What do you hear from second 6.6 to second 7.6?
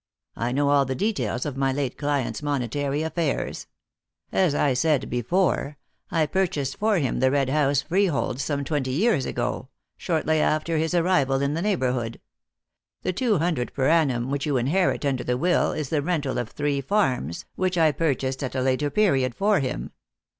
for him the Red